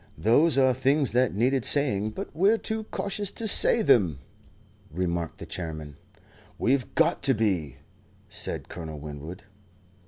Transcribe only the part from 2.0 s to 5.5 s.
but we're too cautious to say them," remarked the